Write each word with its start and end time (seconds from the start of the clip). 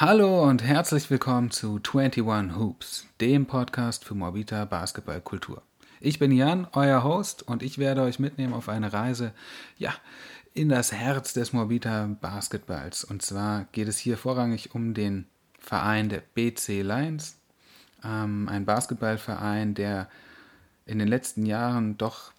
Hallo 0.00 0.44
und 0.44 0.62
herzlich 0.62 1.10
willkommen 1.10 1.50
zu 1.50 1.80
21 1.84 2.56
Hoops, 2.56 3.08
dem 3.20 3.46
Podcast 3.46 4.04
für 4.04 4.14
Morbita 4.14 4.64
Basketballkultur. 4.64 5.60
Ich 5.98 6.20
bin 6.20 6.30
Jan, 6.30 6.68
euer 6.70 7.02
Host, 7.02 7.42
und 7.42 7.64
ich 7.64 7.78
werde 7.78 8.02
euch 8.02 8.20
mitnehmen 8.20 8.54
auf 8.54 8.68
eine 8.68 8.92
Reise, 8.92 9.32
ja, 9.76 9.92
in 10.54 10.68
das 10.68 10.92
Herz 10.92 11.32
des 11.32 11.52
Morbita 11.52 12.16
Basketballs. 12.20 13.02
Und 13.02 13.22
zwar 13.22 13.64
geht 13.72 13.88
es 13.88 13.98
hier 13.98 14.16
vorrangig 14.16 14.72
um 14.72 14.94
den 14.94 15.26
Verein 15.58 16.08
der 16.08 16.22
BC 16.32 16.82
Lions, 16.82 17.36
ähm, 18.04 18.48
ein 18.48 18.66
Basketballverein, 18.66 19.74
der 19.74 20.08
in 20.86 21.00
den 21.00 21.08
letzten 21.08 21.44
Jahren 21.44 21.98
doch 21.98 22.30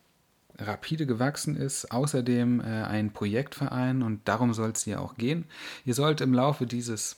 rapide 0.57 1.05
gewachsen 1.05 1.57
ist. 1.57 1.91
Außerdem 1.91 2.61
äh, 2.61 2.83
ein 2.83 3.11
Projektverein 3.11 4.01
und 4.01 4.29
darum 4.29 4.53
soll 4.53 4.69
es 4.69 4.85
hier 4.85 5.01
auch 5.01 5.15
gehen. 5.15 5.43
Ihr 5.83 5.93
sollt 5.93 6.21
im 6.21 6.33
Laufe 6.33 6.65
dieses 6.65 7.17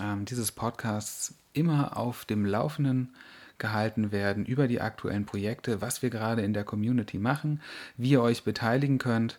ähm, 0.00 0.24
dieses 0.24 0.52
Podcasts 0.52 1.34
immer 1.52 1.96
auf 1.96 2.24
dem 2.24 2.44
Laufenden 2.44 3.14
gehalten 3.58 4.12
werden 4.12 4.44
über 4.44 4.66
die 4.66 4.80
aktuellen 4.80 5.26
Projekte, 5.26 5.80
was 5.80 6.02
wir 6.02 6.10
gerade 6.10 6.42
in 6.42 6.52
der 6.52 6.64
Community 6.64 7.18
machen, 7.18 7.60
wie 7.96 8.10
ihr 8.10 8.22
euch 8.22 8.44
beteiligen 8.44 8.98
könnt. 8.98 9.38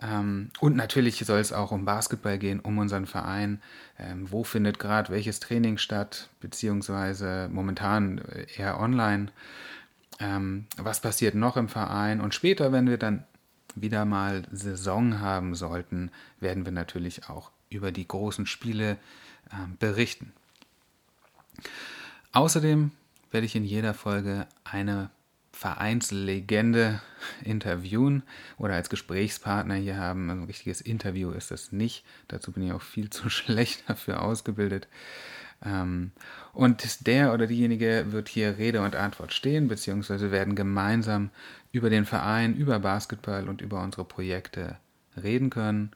Ähm, 0.00 0.50
und 0.60 0.76
natürlich 0.76 1.18
soll 1.24 1.40
es 1.40 1.52
auch 1.52 1.72
um 1.72 1.86
Basketball 1.86 2.38
gehen, 2.38 2.60
um 2.60 2.76
unseren 2.78 3.06
Verein. 3.06 3.62
Ähm, 3.98 4.30
wo 4.30 4.44
findet 4.44 4.78
gerade 4.78 5.10
welches 5.10 5.40
Training 5.40 5.78
statt, 5.78 6.28
beziehungsweise 6.40 7.48
momentan 7.50 8.18
äh, 8.18 8.46
eher 8.56 8.78
online. 8.78 9.28
Ähm, 10.20 10.66
was 10.76 11.00
passiert 11.00 11.34
noch 11.34 11.56
im 11.56 11.68
Verein? 11.68 12.20
Und 12.20 12.34
später, 12.34 12.72
wenn 12.72 12.88
wir 12.88 12.98
dann 12.98 13.24
wieder 13.74 14.04
mal 14.04 14.42
Saison 14.52 15.20
haben 15.20 15.54
sollten, 15.54 16.10
werden 16.40 16.64
wir 16.64 16.72
natürlich 16.72 17.28
auch 17.28 17.50
über 17.70 17.92
die 17.92 18.06
großen 18.06 18.46
Spiele 18.46 18.98
ähm, 19.52 19.76
berichten. 19.78 20.32
Außerdem 22.32 22.90
werde 23.30 23.46
ich 23.46 23.56
in 23.56 23.64
jeder 23.64 23.94
Folge 23.94 24.46
eine 24.64 25.10
Vereinslegende 25.52 27.00
interviewen 27.44 28.22
oder 28.58 28.74
als 28.74 28.90
Gesprächspartner 28.90 29.76
hier 29.76 29.96
haben. 29.96 30.30
Ein 30.30 30.44
richtiges 30.44 30.80
Interview 30.80 31.30
ist 31.30 31.50
das 31.50 31.72
nicht. 31.72 32.04
Dazu 32.28 32.52
bin 32.52 32.64
ich 32.64 32.72
auch 32.72 32.82
viel 32.82 33.10
zu 33.10 33.30
schlecht 33.30 33.88
dafür 33.88 34.22
ausgebildet. 34.22 34.86
Ähm, 35.64 36.12
und 36.52 37.06
der 37.06 37.32
oder 37.32 37.46
diejenige 37.46 38.06
wird 38.10 38.28
hier 38.28 38.58
Rede 38.58 38.82
und 38.82 38.94
Antwort 38.94 39.32
stehen, 39.32 39.68
beziehungsweise 39.68 40.30
werden 40.30 40.54
gemeinsam 40.54 41.30
über 41.72 41.88
den 41.88 42.04
Verein, 42.04 42.54
über 42.54 42.78
Basketball 42.78 43.48
und 43.48 43.62
über 43.62 43.82
unsere 43.82 44.04
Projekte 44.04 44.76
reden 45.16 45.48
können. 45.48 45.90